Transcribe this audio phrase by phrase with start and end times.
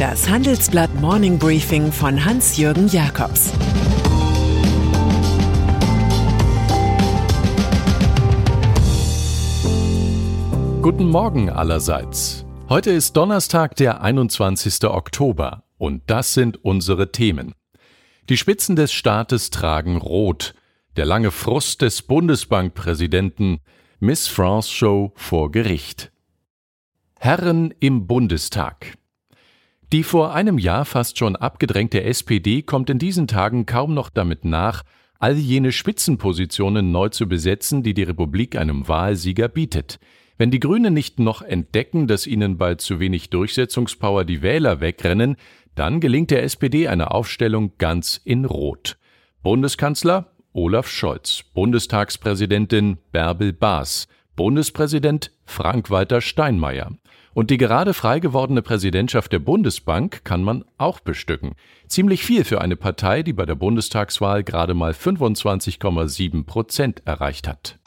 [0.00, 3.52] Das Handelsblatt Morning Briefing von Hans-Jürgen Jakobs
[10.80, 12.46] Guten Morgen allerseits.
[12.70, 14.84] Heute ist Donnerstag, der 21.
[14.84, 17.52] Oktober, und das sind unsere Themen.
[18.30, 20.54] Die Spitzen des Staates tragen Rot.
[20.96, 23.58] Der lange Frust des Bundesbankpräsidenten.
[23.98, 26.10] Miss France Show vor Gericht.
[27.18, 28.96] Herren im Bundestag.
[29.92, 34.44] Die vor einem Jahr fast schon abgedrängte SPD kommt in diesen Tagen kaum noch damit
[34.44, 34.84] nach,
[35.18, 39.98] all jene Spitzenpositionen neu zu besetzen, die die Republik einem Wahlsieger bietet.
[40.38, 45.34] Wenn die Grünen nicht noch entdecken, dass ihnen bei zu wenig Durchsetzungspower die Wähler wegrennen,
[45.74, 48.96] dann gelingt der SPD eine Aufstellung ganz in Rot.
[49.42, 56.92] Bundeskanzler Olaf Scholz, Bundestagspräsidentin Bärbel Baas, Bundespräsident Frank-Walter Steinmeier.
[57.32, 61.52] Und die gerade frei gewordene Präsidentschaft der Bundesbank kann man auch bestücken.
[61.86, 67.78] Ziemlich viel für eine Partei, die bei der Bundestagswahl gerade mal 25,7 Prozent erreicht hat.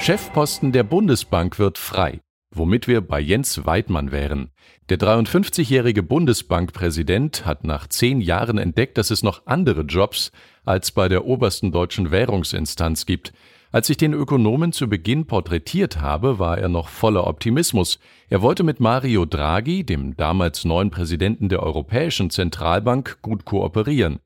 [0.00, 2.20] Chefposten der Bundesbank wird frei,
[2.54, 4.50] womit wir bei Jens Weidmann wären.
[4.88, 10.30] Der 53-jährige Bundesbankpräsident hat nach zehn Jahren entdeckt, dass es noch andere Jobs
[10.64, 13.32] als bei der obersten deutschen Währungsinstanz gibt.
[13.72, 17.98] Als ich den Ökonomen zu Beginn porträtiert habe, war er noch voller Optimismus.
[18.28, 24.20] Er wollte mit Mario Draghi, dem damals neuen Präsidenten der Europäischen Zentralbank, gut kooperieren.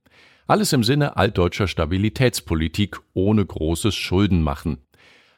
[0.46, 4.78] Alles im Sinne altdeutscher Stabilitätspolitik ohne großes Schuldenmachen.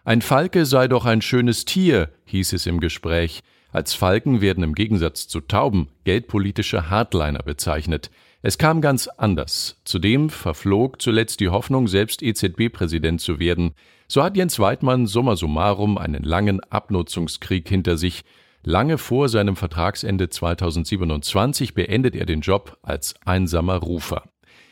[0.04, 3.42] Ein Falke sei doch ein schönes Tier, hieß es im Gespräch.
[3.70, 8.10] Als Falken werden im Gegensatz zu Tauben geldpolitische Hardliner bezeichnet.
[8.44, 9.78] Es kam ganz anders.
[9.84, 13.74] Zudem verflog zuletzt die Hoffnung, selbst EZB-Präsident zu werden.
[14.08, 18.24] So hat Jens Weidmann summa summarum einen langen Abnutzungskrieg hinter sich.
[18.64, 24.24] Lange vor seinem Vertragsende 2027 beendet er den Job als einsamer Rufer.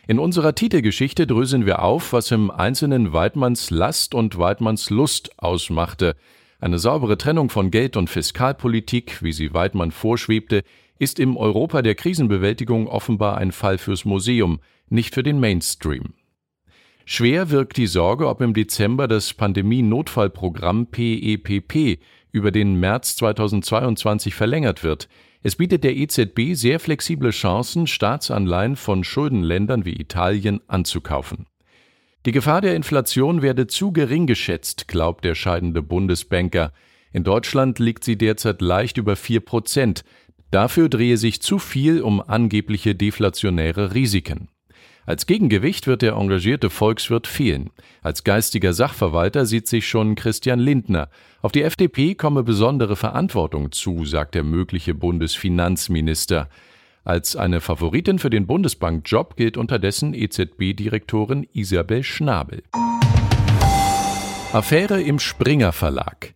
[0.09, 6.17] In unserer Titelgeschichte dröseln wir auf, was im Einzelnen Weidmanns Last und Weidmanns Lust ausmachte.
[6.59, 10.65] Eine saubere Trennung von Geld- und Fiskalpolitik, wie sie Weidmann vorschwebte,
[11.01, 16.13] ist im Europa der Krisenbewältigung offenbar ein Fall fürs Museum, nicht für den Mainstream.
[17.07, 21.99] Schwer wirkt die Sorge, ob im Dezember das Pandemie-Notfallprogramm PEPP e
[22.33, 25.09] über den März 2022 verlängert wird.
[25.43, 31.47] Es bietet der EZB sehr flexible Chancen, Staatsanleihen von Schuldenländern wie Italien anzukaufen.
[32.27, 36.75] Die Gefahr der Inflation werde zu gering geschätzt, glaubt der scheidende Bundesbanker.
[37.11, 40.05] In Deutschland liegt sie derzeit leicht über vier Prozent.
[40.51, 44.49] Dafür drehe sich zu viel um angebliche deflationäre Risiken.
[45.07, 47.71] Als Gegengewicht wird der engagierte Volkswirt fehlen.
[48.03, 51.09] Als geistiger Sachverwalter sieht sich schon Christian Lindner.
[51.41, 56.49] Auf die FDP komme besondere Verantwortung zu, sagt der mögliche Bundesfinanzminister.
[57.03, 62.63] Als eine Favoritin für den Bundesbankjob gilt unterdessen EZB-Direktorin Isabel Schnabel.
[64.53, 66.35] Affäre im Springer Verlag.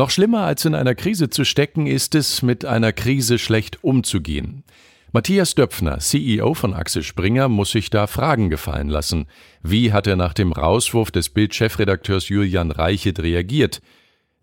[0.00, 4.64] Noch schlimmer als in einer Krise zu stecken, ist es, mit einer Krise schlecht umzugehen.
[5.12, 9.26] Matthias Döpfner, CEO von Axel Springer, muss sich da Fragen gefallen lassen.
[9.62, 13.82] Wie hat er nach dem Rauswurf des Bild-Chefredakteurs Julian Reichelt reagiert?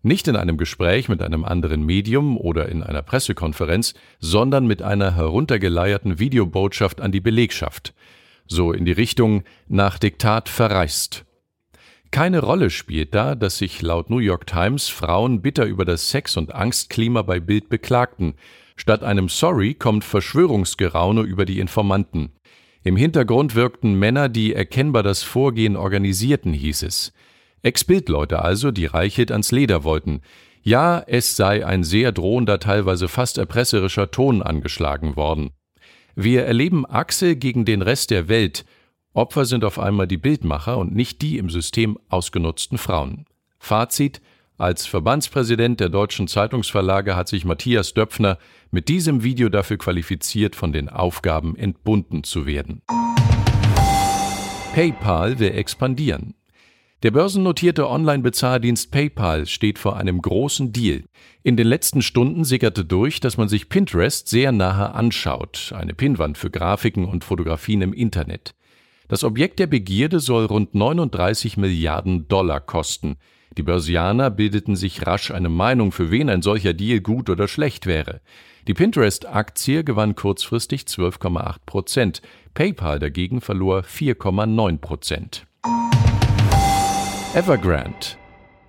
[0.03, 5.16] Nicht in einem Gespräch mit einem anderen Medium oder in einer Pressekonferenz, sondern mit einer
[5.16, 7.96] heruntergeleierten Videobotschaft an die Belegschaft.
[8.46, 11.25] So in die Richtung nach Diktat verreist.
[12.12, 16.38] Keine Rolle spielt da, dass sich laut New York Times Frauen bitter über das Sex-
[16.38, 18.35] und Angstklima bei Bild beklagten.
[18.75, 22.31] Statt einem Sorry kommt Verschwörungsgeraune über die Informanten.
[22.84, 27.12] Im Hintergrund wirkten Männer, die erkennbar das Vorgehen organisierten, hieß es.
[27.63, 30.22] Ex-Bildleute also, die Reichelt ans Leder wollten.
[30.62, 35.50] Ja, es sei ein sehr drohender, teilweise fast erpresserischer Ton angeschlagen worden.
[36.16, 38.66] Wir erleben Axel gegen den Rest der Welt,
[39.17, 43.25] Opfer sind auf einmal die Bildmacher und nicht die im System ausgenutzten Frauen.
[43.57, 44.22] Fazit
[44.59, 48.37] als Verbandspräsident der deutschen Zeitungsverlage hat sich Matthias Döpfner
[48.69, 52.84] mit diesem Video dafür qualifiziert, von den Aufgaben entbunden zu werden.
[54.75, 56.35] PayPal will expandieren.
[57.02, 61.05] Der börsennotierte Online-Bezahldienst PayPal steht vor einem großen Deal.
[61.41, 66.37] In den letzten Stunden sickerte durch, dass man sich Pinterest sehr nahe anschaut, eine Pinwand
[66.37, 68.53] für Grafiken und Fotografien im Internet.
[69.07, 73.15] Das Objekt der Begierde soll rund 39 Milliarden Dollar kosten.
[73.57, 77.85] Die Börsianer bildeten sich rasch eine Meinung, für wen ein solcher Deal gut oder schlecht
[77.85, 78.19] wäre.
[78.67, 82.21] Die Pinterest-Aktie gewann kurzfristig 12,8 Prozent.
[82.53, 85.47] PayPal dagegen verlor 4,9 Prozent.
[87.33, 88.17] Evergrande.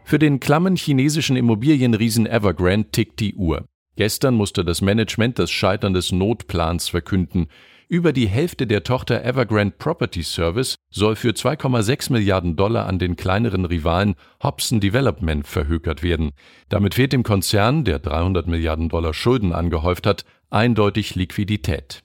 [0.04, 3.64] Für den klammen chinesischen Immobilienriesen Evergrande tickt die Uhr.
[3.96, 7.48] Gestern musste das Management das Scheitern des Notplans verkünden.
[7.90, 13.16] Über die Hälfte der Tochter Evergrande Property Service soll für 2,6 Milliarden Dollar an den
[13.16, 16.32] kleineren Rivalen Hobson Development verhökert werden.
[16.68, 22.02] Damit fehlt dem Konzern, der 300 Milliarden Dollar Schulden angehäuft hat, eindeutig Liquidität.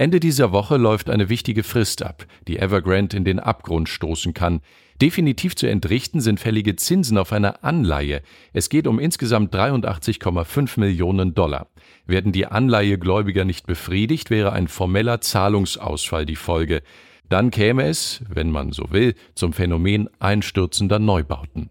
[0.00, 4.62] Ende dieser Woche läuft eine wichtige Frist ab, die Evergrande in den Abgrund stoßen kann.
[5.02, 8.22] Definitiv zu entrichten sind fällige Zinsen auf eine Anleihe.
[8.54, 11.66] Es geht um insgesamt 83,5 Millionen Dollar.
[12.06, 16.80] Werden die Anleihegläubiger nicht befriedigt, wäre ein formeller Zahlungsausfall die Folge.
[17.28, 21.68] Dann käme es, wenn man so will, zum Phänomen einstürzender Neubauten.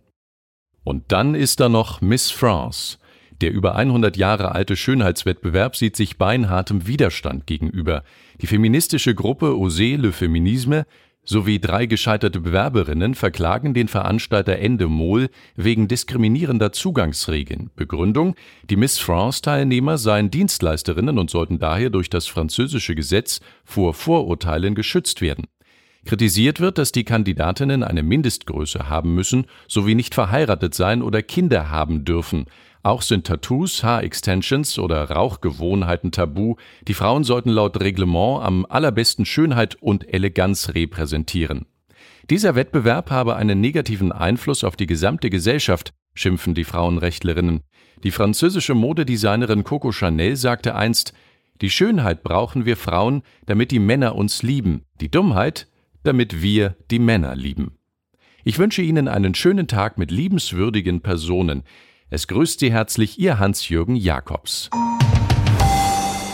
[0.83, 2.98] Und dann ist da noch Miss France.
[3.41, 8.03] Der über 100 Jahre alte Schönheitswettbewerb sieht sich beinhartem Widerstand gegenüber.
[8.41, 10.85] Die feministische Gruppe Osez le Feminisme
[11.23, 17.69] sowie drei gescheiterte Bewerberinnen verklagen den Veranstalter Endemol wegen diskriminierender Zugangsregeln.
[17.75, 18.35] Begründung:
[18.69, 25.21] Die Miss France-Teilnehmer seien Dienstleisterinnen und sollten daher durch das französische Gesetz vor Vorurteilen geschützt
[25.21, 25.45] werden.
[26.05, 31.69] Kritisiert wird, dass die Kandidatinnen eine Mindestgröße haben müssen sowie nicht verheiratet sein oder Kinder
[31.69, 32.45] haben dürfen.
[32.81, 36.55] Auch sind Tattoos, Haarextensions oder Rauchgewohnheiten tabu.
[36.87, 41.65] Die Frauen sollten laut Reglement am allerbesten Schönheit und Eleganz repräsentieren.
[42.29, 47.61] Dieser Wettbewerb habe einen negativen Einfluss auf die gesamte Gesellschaft, schimpfen die Frauenrechtlerinnen.
[48.03, 51.13] Die französische Modedesignerin Coco Chanel sagte einst,
[51.61, 55.67] die Schönheit brauchen wir Frauen, damit die Männer uns lieben, die Dummheit,
[56.03, 57.77] damit wir die Männer lieben.
[58.45, 61.63] Ich wünsche Ihnen einen schönen Tag mit liebenswürdigen Personen.
[62.11, 64.71] Es grüßt Sie herzlich Ihr Hans-Jürgen Jakobs.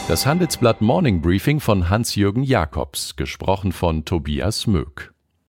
[0.08, 5.15] Das Handelsblatt Morning Briefing von Hans-Jürgen Jakobs, gesprochen von Tobias Möck.